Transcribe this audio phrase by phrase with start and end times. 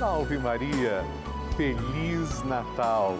[0.00, 1.04] Salve Maria!
[1.58, 3.18] Feliz Natal!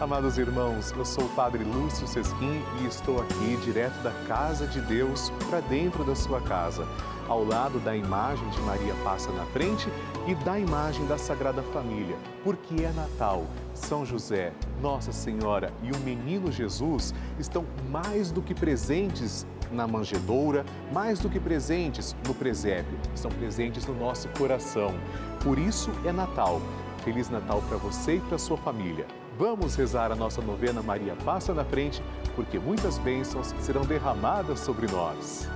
[0.00, 4.80] Amados irmãos, eu sou o Padre Lúcio Sesquim e estou aqui direto da casa de
[4.80, 6.84] Deus para dentro da sua casa,
[7.28, 9.88] ao lado da imagem de Maria passa na frente
[10.26, 13.46] e da imagem da Sagrada Família, porque é Natal.
[13.72, 14.52] São José,
[14.82, 21.28] Nossa Senhora e o menino Jesus estão mais do que presentes na manjedoura, mais do
[21.28, 24.94] que presentes no presépio, estão presentes no nosso coração.
[25.42, 26.60] Por isso é Natal.
[27.04, 29.06] Feliz Natal para você e para sua família.
[29.38, 32.02] Vamos rezar a nossa novena Maria Passa na Frente,
[32.34, 35.48] porque muitas bênçãos serão derramadas sobre nós.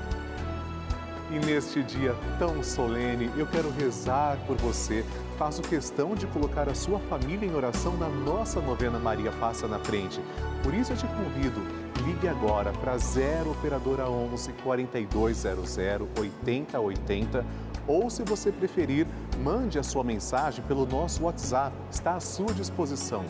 [1.30, 5.04] E neste dia tão solene, eu quero rezar por você.
[5.38, 9.78] Faço questão de colocar a sua família em oração na nossa novena Maria Passa na
[9.78, 10.20] Frente.
[10.62, 11.62] Por isso eu te convido,
[12.00, 15.78] ligue agora para 0 Operadora 11 4200
[16.18, 17.44] 8080
[17.86, 19.06] ou, se você preferir,
[19.42, 21.74] mande a sua mensagem pelo nosso WhatsApp.
[21.90, 23.24] Está à sua disposição.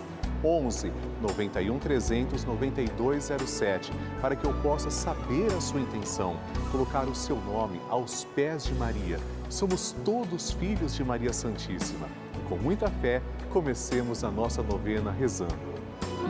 [0.45, 6.37] 11 91 300 9207, para que eu possa saber a sua intenção,
[6.71, 9.19] colocar o seu nome aos pés de Maria.
[9.49, 12.07] Somos todos filhos de Maria Santíssima.
[12.49, 15.70] Com muita fé, comecemos a nossa novena rezando.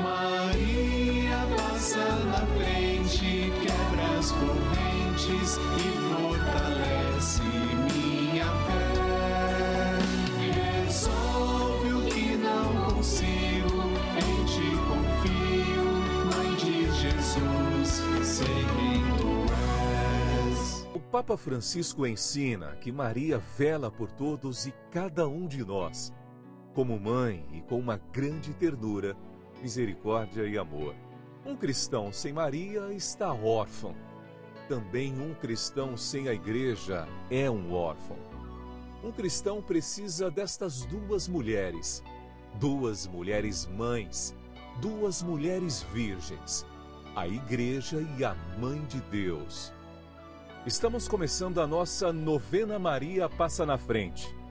[0.02, 8.80] Maria passa na frente, quebra as correntes e fortalece minha fé.
[10.84, 13.82] Resolve o que não consigo,
[14.16, 15.84] em ti confio,
[16.36, 19.32] Mãe de Jesus, sei quem tu
[20.48, 20.86] és.
[20.94, 26.12] O Papa Francisco ensina que Maria vela por todos e cada um de nós,
[26.74, 29.16] como mãe e com uma grande ternura,
[29.60, 30.94] misericórdia e amor.
[31.44, 33.94] Um cristão sem Maria está órfão.
[34.68, 38.16] Também um cristão sem a igreja é um órfão.
[39.02, 42.02] Um cristão precisa destas duas mulheres,
[42.54, 44.36] duas mulheres mães,
[44.80, 46.66] duas mulheres virgens,
[47.16, 49.72] a igreja e a mãe de Deus.
[50.66, 54.39] Estamos começando a nossa novena Maria Passa na Frente.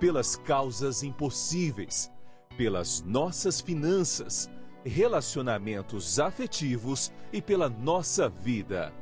[0.00, 2.10] pelas causas impossíveis,
[2.56, 4.50] pelas nossas finanças,
[4.82, 8.94] relacionamentos afetivos e pela nossa vida.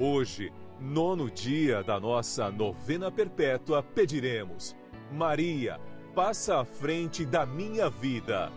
[0.00, 4.74] Hoje, nono dia da nossa novena perpétua, pediremos:
[5.12, 5.78] Maria,
[6.14, 8.50] passa à frente da minha vida.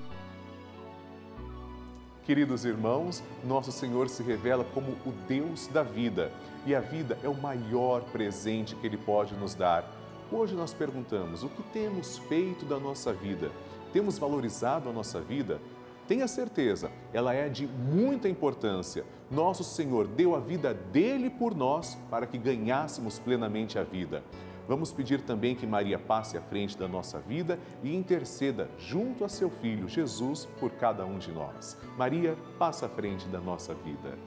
[2.24, 6.32] Queridos irmãos, nosso Senhor se revela como o Deus da vida
[6.66, 10.05] e a vida é o maior presente que Ele pode nos dar.
[10.36, 13.50] Hoje nós perguntamos: o que temos feito da nossa vida?
[13.94, 15.62] Temos valorizado a nossa vida?
[16.10, 19.06] Tenha certeza, ela é de muita importância.
[19.32, 24.22] Nosso Senhor deu a vida dele por nós para que ganhássemos plenamente a vida.
[24.68, 29.30] Vamos pedir também que Maria passe à frente da nossa vida e interceda junto a
[29.30, 31.78] seu filho Jesus por cada um de nós.
[31.98, 34.18] Maria, passa à frente da nossa vida.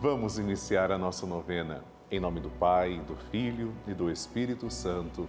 [0.00, 1.84] Vamos iniciar a nossa novena.
[2.10, 5.28] Em nome do Pai, do Filho e do Espírito Santo.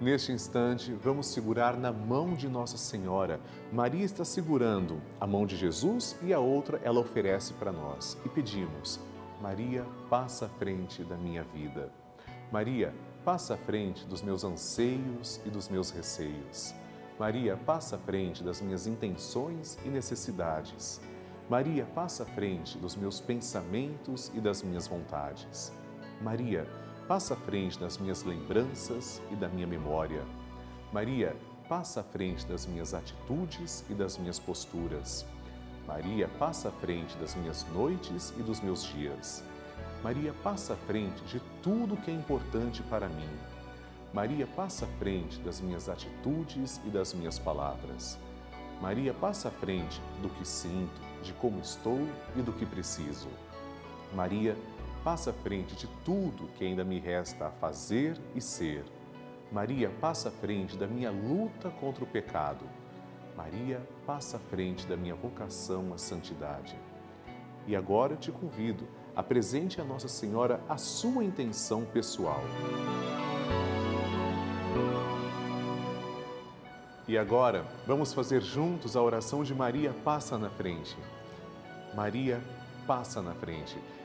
[0.00, 3.38] Neste instante, vamos segurar na mão de Nossa Senhora.
[3.70, 8.16] Maria está segurando a mão de Jesus e a outra ela oferece para nós.
[8.24, 8.98] E pedimos:
[9.42, 11.92] Maria, passa à frente da minha vida.
[12.50, 12.94] Maria,
[13.26, 16.74] passa à frente dos meus anseios e dos meus receios.
[17.18, 20.98] Maria, passa à frente das minhas intenções e necessidades.
[21.46, 25.70] Maria, passa à frente dos meus pensamentos e das minhas vontades.
[26.22, 30.24] Maria, passa à frente das minhas lembranças e da minha memória.
[30.92, 31.36] Maria,
[31.68, 35.26] passa à frente das minhas atitudes e das minhas posturas.
[35.88, 39.42] Maria, passa à frente das minhas noites e dos meus dias.
[40.04, 43.28] Maria, passa à frente de tudo que é importante para mim.
[44.14, 48.20] Maria, passa à frente das minhas atitudes e das minhas palavras.
[48.80, 51.98] Maria passa à frente do que sinto, de como estou
[52.36, 53.26] e do que preciso.
[54.14, 58.84] Maria passa à frente de tudo que ainda me resta a fazer e ser.
[59.50, 62.66] Maria passa à frente da minha luta contra o pecado.
[63.36, 66.78] Maria passa à frente da minha vocação à santidade.
[67.66, 68.86] E agora te convido,
[69.16, 72.42] apresente a Nossa Senhora a sua intenção pessoal.
[77.08, 80.96] E agora, vamos fazer juntos a oração de Maria passa na frente.
[81.94, 82.40] Maria
[82.86, 83.76] passa na frente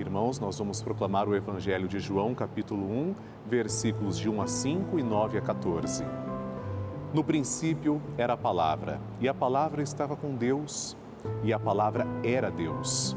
[0.00, 3.14] Irmãos, nós vamos proclamar o Evangelho de João, capítulo 1,
[3.46, 6.04] versículos de 1 a 5 e 9 a 14.
[7.12, 10.96] No princípio era a palavra, e a palavra estava com Deus,
[11.44, 13.14] e a palavra era Deus.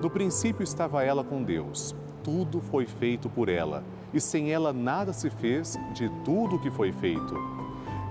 [0.00, 1.94] No princípio estava ela com Deus.
[2.24, 3.84] Tudo foi feito por ela,
[4.14, 7.34] e sem ela nada se fez de tudo o que foi feito.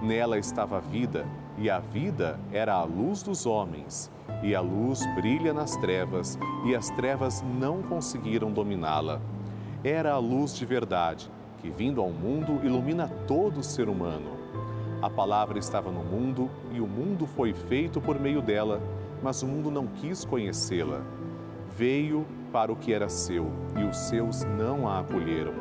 [0.04, 1.26] Nela estava a vida,
[1.58, 4.12] e a vida era a luz dos homens
[4.46, 9.20] e a luz brilha nas trevas, e as trevas não conseguiram dominá-la.
[9.84, 14.30] Era a luz de verdade, que vindo ao mundo ilumina todo ser humano.
[15.02, 18.80] A palavra estava no mundo, e o mundo foi feito por meio dela,
[19.24, 21.02] mas o mundo não quis conhecê-la.
[21.76, 25.54] Veio para o que era seu, e os seus não a acolheram.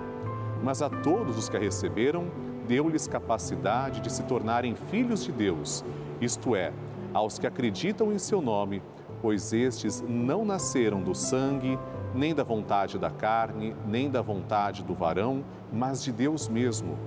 [0.63, 2.27] Mas a todos os que a receberam,
[2.69, 5.83] deu-lhes capacidade de se tornarem filhos de Deus,
[6.21, 6.71] isto é,
[7.15, 8.83] aos que acreditam em seu nome,
[9.23, 11.79] pois estes não nasceram do sangue,
[12.13, 16.99] nem da vontade da carne, nem da vontade do varão, mas de Deus mesmo.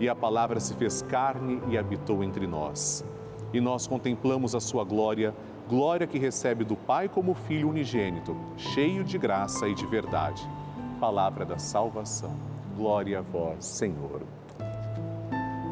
[0.00, 3.04] E a palavra se fez carne e habitou entre nós.
[3.52, 5.32] E nós contemplamos a sua glória,
[5.68, 10.46] glória que recebe do Pai como Filho unigênito, cheio de graça e de verdade.
[10.98, 12.34] Palavra da salvação.
[12.76, 14.22] Glória a vós, Senhor.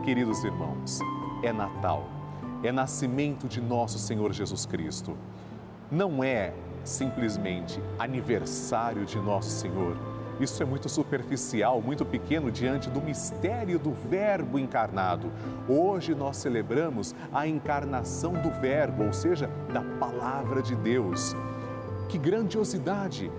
[0.05, 1.00] Queridos irmãos,
[1.43, 2.22] é Natal
[2.62, 5.17] é nascimento de nosso Senhor Jesus Cristo.
[5.91, 6.55] Não é
[6.85, 9.97] simplesmente aniversário de nosso Senhor.
[10.41, 15.31] Isso é muito superficial, muito pequeno diante do mistério do Verbo encarnado.
[15.69, 21.37] Hoje nós celebramos a encarnação do Verbo, ou seja, da Palavra de Deus.
[22.09, 23.31] Que grandiosidade!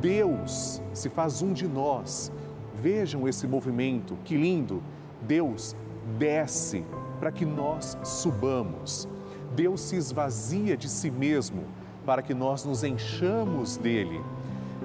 [0.00, 2.30] Deus se faz um de nós.
[2.74, 4.82] Vejam esse movimento, que lindo!
[5.22, 5.74] Deus
[6.18, 6.84] desce
[7.18, 9.08] para que nós subamos.
[9.54, 11.64] Deus se esvazia de si mesmo
[12.04, 14.20] para que nós nos enchamos dele.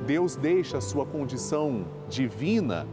[0.06, 2.88] Deus deixa a sua condição divina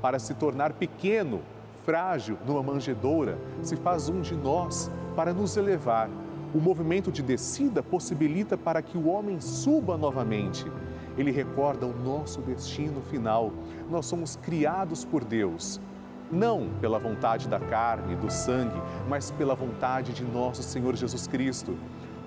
[0.00, 1.40] para se tornar pequeno,
[1.84, 6.08] frágil, numa manjedoura, se faz um de nós para nos elevar.
[6.54, 10.64] O movimento de descida possibilita para que o homem suba novamente.
[11.18, 13.52] Ele recorda o nosso destino final.
[13.90, 15.80] Nós somos criados por Deus
[16.34, 21.76] não pela vontade da carne, do sangue, mas pela vontade de nosso Senhor Jesus Cristo.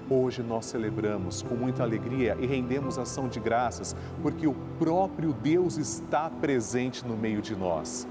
[0.10, 5.78] Hoje nós celebramos com muita alegria e rendemos ação de graças, porque o próprio Deus
[5.78, 8.08] está presente no meio de nós.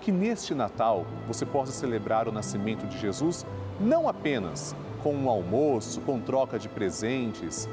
[0.00, 3.44] Que neste Natal você possa celebrar o nascimento de Jesus
[3.80, 7.68] não apenas com um almoço, com troca de presentes.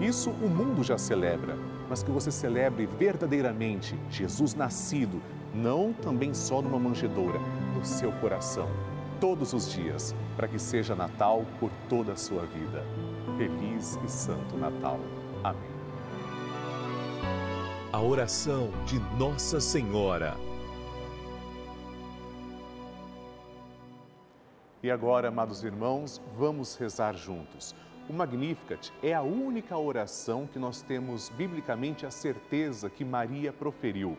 [0.00, 1.56] Isso o mundo já celebra,
[1.90, 5.20] mas que você celebre verdadeiramente Jesus nascido
[5.54, 7.38] não também só numa manjedoura,
[7.76, 8.68] no seu coração,
[9.20, 12.84] todos os dias, para que seja Natal por toda a sua vida.
[13.36, 14.98] Feliz e Santo Natal.
[15.42, 15.74] Amém.
[17.94, 20.34] a oração de Nossa Senhora.
[24.82, 27.72] E agora, amados irmãos, vamos rezar juntos.
[28.10, 34.18] O Magnificat é a única oração que nós temos biblicamente a certeza que Maria proferiu.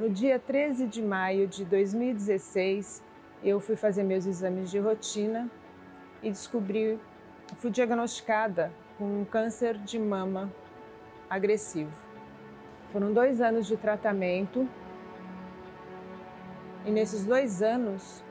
[0.00, 3.02] No dia 13 de maio de 2016,
[3.44, 5.50] eu fui fazer meus exames de rotina
[6.22, 6.98] e descobri,
[7.56, 10.50] fui diagnosticada com um câncer de mama
[11.28, 11.92] agressivo.
[12.88, 14.66] Foram dois anos de tratamento
[16.86, 18.24] e nesses dois anos,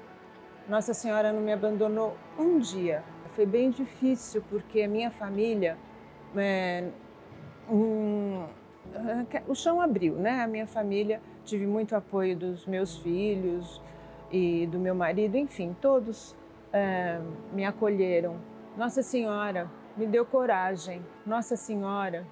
[0.68, 3.04] Nossa Senhora não me abandonou um dia
[3.40, 5.78] foi bem difícil porque a minha família,
[6.36, 6.90] é,
[7.70, 8.44] um,
[9.48, 10.42] o chão abriu, né?
[10.44, 13.82] A minha família tive muito apoio dos meus filhos
[14.32, 16.36] e do meu marido, enfim, todos
[16.72, 17.20] é,
[17.52, 18.38] me acolheram.
[18.78, 21.02] Nossa Senhora me deu coragem.
[21.26, 22.26] Nossa Senhora,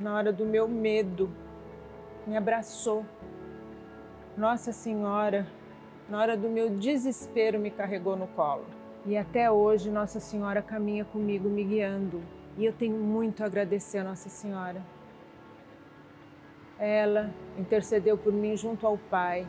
[0.00, 1.30] na hora do meu medo,
[2.26, 3.06] me abraçou.
[4.36, 5.46] Nossa Senhora,
[6.10, 8.66] na hora do meu desespero, me carregou no colo.
[9.06, 12.20] E até hoje Nossa Senhora caminha comigo, me guiando.
[12.58, 14.82] E eu tenho muito a agradecer a Nossa Senhora.
[16.78, 19.46] Ela intercedeu por mim junto ao Pai.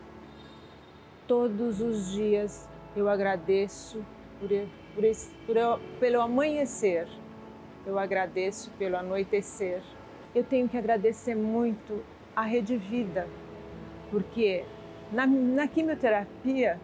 [1.28, 4.04] Todos os dias eu agradeço
[4.40, 4.50] por,
[4.96, 5.04] por,
[5.46, 7.08] por, pelo amanhecer,
[7.86, 9.82] eu agradeço pelo anoitecer.
[10.34, 12.04] Eu tenho que agradecer muito
[12.36, 13.28] a Rede Vida,
[14.12, 14.64] porque
[15.12, 16.80] na, na quimioterapia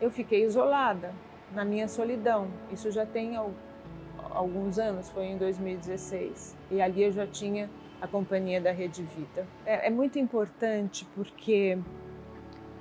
[0.00, 1.12] eu fiquei isolada
[1.54, 2.48] na minha solidão.
[2.72, 3.36] Isso já tem
[4.30, 6.56] alguns anos, foi em 2016.
[6.70, 7.68] E ali eu já tinha
[8.00, 9.46] a companhia da Rede Vida.
[9.66, 11.78] É, é muito importante porque,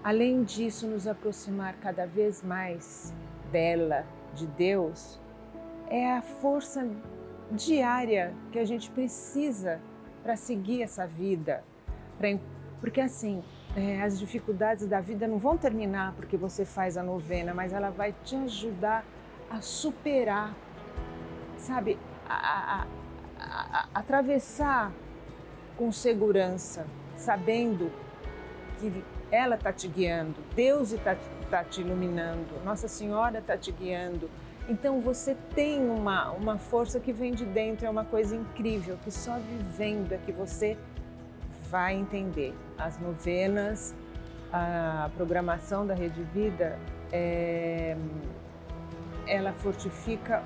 [0.03, 3.13] além disso, nos aproximar cada vez mais
[3.51, 5.19] dela, de Deus,
[5.89, 6.87] é a força
[7.51, 9.81] diária que a gente precisa
[10.23, 11.63] para seguir essa vida.
[12.17, 12.27] Pra,
[12.79, 13.43] porque assim,
[13.75, 17.89] é, as dificuldades da vida não vão terminar porque você faz a novena, mas ela
[17.89, 19.03] vai te ajudar
[19.49, 20.55] a superar,
[21.57, 21.97] sabe,
[22.27, 22.87] a, a, a,
[23.39, 24.91] a atravessar
[25.79, 27.89] com segurança, sabendo
[28.77, 31.15] que ela está te guiando, Deus está
[31.49, 34.29] tá te iluminando, Nossa Senhora está te guiando.
[34.67, 39.09] Então você tem uma, uma força que vem de dentro, é uma coisa incrível, que
[39.09, 40.77] só vivendo é que você
[41.69, 42.53] vai entender.
[42.77, 43.95] As novenas,
[44.51, 46.77] a programação da Rede Vida,
[47.09, 47.95] é,
[49.25, 50.43] ela fortifica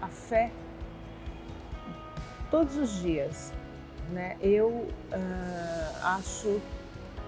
[0.00, 0.50] a fé
[2.50, 3.52] todos os dias.
[4.10, 4.36] Né?
[4.40, 6.60] Eu uh, acho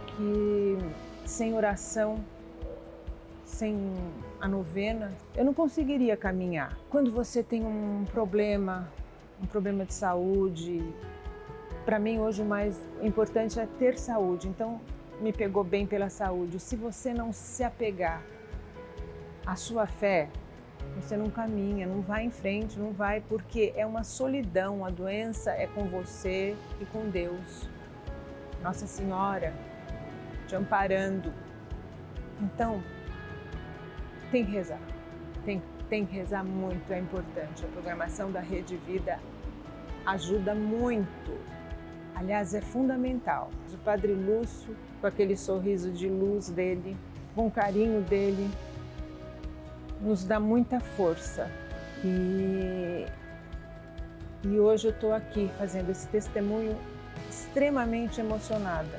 [0.06, 0.78] que
[1.24, 2.22] sem oração,
[3.44, 3.94] sem
[4.40, 6.76] a novena, eu não conseguiria caminhar.
[6.90, 8.88] Quando você tem um problema,
[9.42, 10.82] um problema de saúde,
[11.84, 14.48] para mim hoje o mais importante é ter saúde.
[14.48, 14.80] Então
[15.20, 16.58] me pegou bem pela saúde.
[16.58, 18.22] Se você não se apegar
[19.46, 20.28] a sua fé,
[20.94, 24.84] você não caminha, não vai em frente, não vai, porque é uma solidão.
[24.84, 27.68] A doença é com você e com Deus.
[28.62, 29.52] Nossa Senhora
[30.46, 31.32] te amparando.
[32.40, 32.82] Então,
[34.30, 34.80] tem que rezar.
[35.44, 37.64] Tem, tem que rezar muito, é importante.
[37.64, 39.18] A programação da Rede Vida
[40.06, 41.38] ajuda muito.
[42.14, 43.50] Aliás, é fundamental.
[43.72, 46.96] O Padre Lúcio, com aquele sorriso de luz dele,
[47.34, 48.48] com o carinho dele,
[50.00, 51.50] nos dá muita força.
[52.04, 53.06] E,
[54.44, 56.76] e hoje eu estou aqui fazendo esse testemunho
[57.30, 58.98] extremamente emocionada,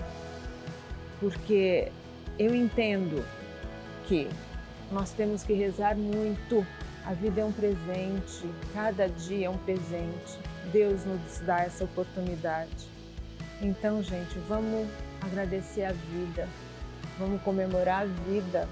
[1.19, 1.91] porque
[2.39, 3.23] eu entendo
[4.07, 4.27] que
[4.91, 6.65] nós temos que rezar muito.
[7.05, 10.39] A vida é um presente, cada dia é um presente.
[10.71, 12.89] Deus nos dá essa oportunidade.
[13.61, 14.87] Então, gente, vamos
[15.21, 16.47] agradecer a vida,
[17.19, 18.67] vamos comemorar a vida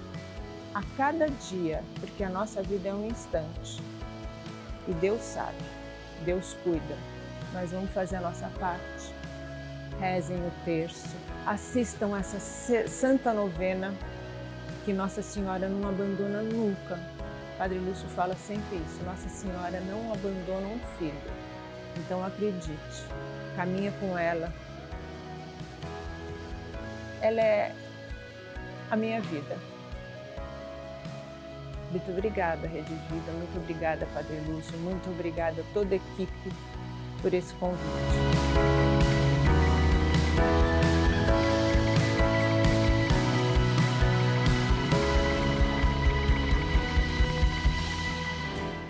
[0.74, 3.80] a cada dia, porque a nossa vida é um instante.
[4.88, 5.56] E Deus sabe,
[6.24, 6.96] Deus cuida.
[7.52, 9.14] Nós vamos fazer a nossa parte.
[10.00, 11.14] Rezem o terço,
[11.46, 12.40] assistam essa
[12.88, 13.94] santa novena
[14.84, 16.98] que Nossa Senhora não abandona nunca.
[17.56, 21.14] Padre Lúcio fala sempre isso: Nossa Senhora não abandona um filho.
[21.96, 23.04] Então acredite,
[23.54, 24.52] caminha com ela.
[27.22, 27.74] Ela é
[28.90, 29.56] a minha vida.
[31.94, 36.52] Muito obrigada, Rede Vida, muito obrigada, Padre Lúcio, muito obrigada a toda a equipe
[37.22, 37.84] por esse convite.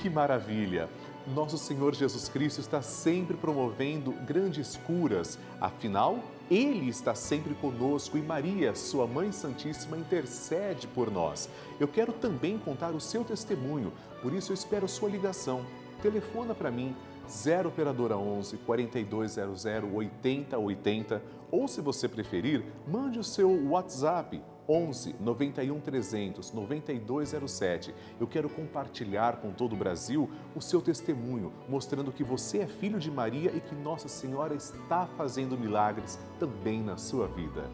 [0.01, 0.89] Que maravilha!
[1.27, 6.19] Nosso Senhor Jesus Cristo está sempre promovendo grandes curas, afinal,
[6.51, 11.49] Ele está sempre conosco e Maria, Sua Mãe Santíssima, intercede por nós.
[11.81, 13.91] Eu quero também contar o seu testemunho,
[14.21, 15.65] por isso eu espero sua ligação.
[16.03, 16.95] Telefona para mim,
[17.27, 19.65] 0 Operadora 11 4200
[19.95, 27.95] 8080 ou, se você preferir, mande o seu WhatsApp 11 91 300 9207.
[28.19, 32.99] Eu quero compartilhar com todo o Brasil o seu testemunho, mostrando que você é filho
[32.99, 37.71] de Maria e que Nossa Senhora está fazendo milagres também na sua vida.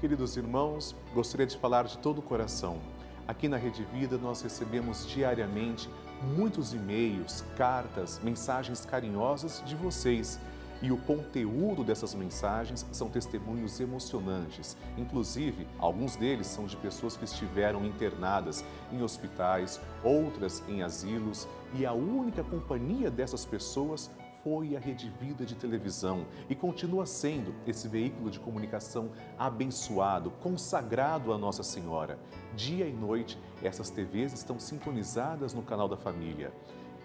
[0.00, 2.80] Queridos irmãos, gostaria de falar de todo o coração.
[3.28, 5.88] Aqui na Rede Vida nós recebemos diariamente
[6.36, 10.40] muitos e-mails, cartas, mensagens carinhosas de vocês
[10.82, 14.76] e o conteúdo dessas mensagens são testemunhos emocionantes.
[14.98, 21.86] Inclusive, alguns deles são de pessoas que estiveram internadas em hospitais, outras em asilos, e
[21.86, 24.10] a única companhia dessas pessoas
[24.42, 31.32] foi a Rede Vida de televisão e continua sendo esse veículo de comunicação abençoado, consagrado
[31.32, 32.18] a Nossa Senhora.
[32.56, 36.52] Dia e noite, essas TVs estão sintonizadas no canal da família.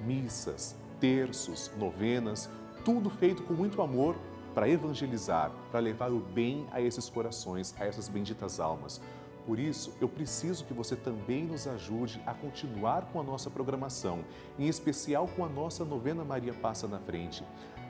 [0.01, 2.49] Missas, terços, novenas,
[2.87, 4.15] tudo feito com muito amor
[4.55, 9.01] para evangelizar, para levar o bem a esses corações, a essas benditas almas.
[9.45, 14.23] Por isso, eu preciso que você também nos ajude a continuar com a nossa programação,
[14.57, 17.43] em especial com a nossa novena Maria Passa na Frente.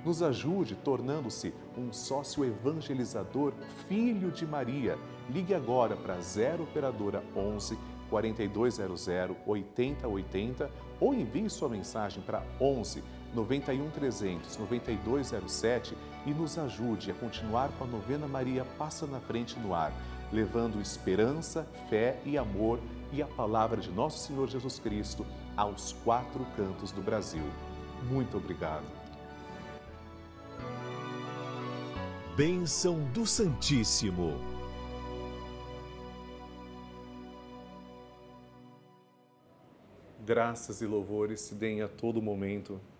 [0.03, 3.53] Nos ajude tornando-se um sócio evangelizador,
[3.87, 4.97] filho de Maria.
[5.29, 7.77] Ligue agora para 0 Operadora 11
[8.09, 9.07] 4200
[9.45, 17.69] 8080 ou envie sua mensagem para 11 91 300 9207 e nos ajude a continuar
[17.77, 19.93] com a novena Maria Passa na Frente no ar,
[20.31, 22.79] levando esperança, fé e amor
[23.11, 27.43] e a palavra de nosso Senhor Jesus Cristo aos quatro cantos do Brasil.
[28.09, 28.85] Muito obrigado.
[32.35, 34.57] Bênção do Santíssimo.
[40.23, 42.81] Graças e louvores se deem a todo momento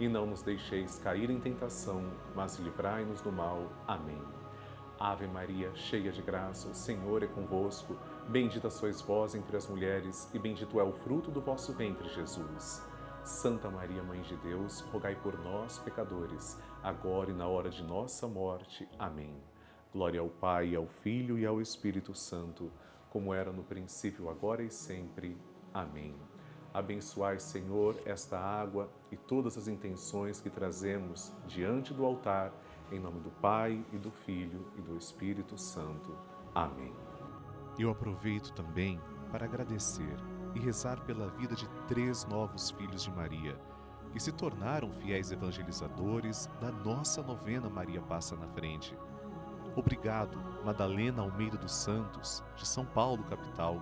[0.00, 2.02] E não nos deixeis cair em tentação,
[2.34, 3.70] mas livrai-nos do mal.
[3.86, 4.20] Amém.
[4.98, 7.96] Ave Maria, cheia de graça, o Senhor é convosco.
[8.28, 12.84] Bendita sois vós entre as mulheres, e bendito é o fruto do vosso ventre, Jesus.
[13.22, 18.26] Santa Maria, Mãe de Deus, rogai por nós, pecadores, agora e na hora de nossa
[18.26, 18.88] morte.
[18.98, 19.36] Amém.
[19.92, 22.72] Glória ao Pai, ao Filho e ao Espírito Santo
[23.10, 25.36] como era no princípio, agora e sempre.
[25.74, 26.29] Amém.
[26.72, 32.52] Abençoai, Senhor, esta água e todas as intenções que trazemos diante do altar,
[32.92, 36.16] em nome do Pai e do Filho e do Espírito Santo.
[36.54, 36.92] Amém.
[37.78, 40.16] Eu aproveito também para agradecer
[40.54, 43.56] e rezar pela vida de três novos filhos de Maria,
[44.12, 48.96] que se tornaram fiéis evangelizadores da nossa novena Maria Passa na Frente
[49.76, 53.80] Obrigado, Madalena Almeida dos Santos, de São Paulo, capital.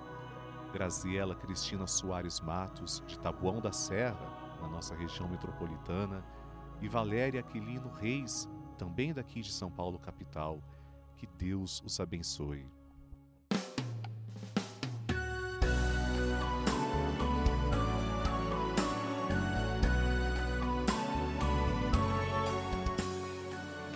[0.73, 6.25] Graziela Cristina Soares Matos, de Tabuão da Serra, na nossa região metropolitana.
[6.81, 10.63] E Valéria Aquilino Reis, também daqui de São Paulo, capital.
[11.17, 12.67] Que Deus os abençoe.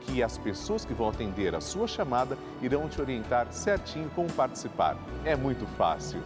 [0.00, 4.96] que as pessoas que vão atender a sua chamada irão te orientar certinho como participar.
[5.24, 6.20] É muito fácil.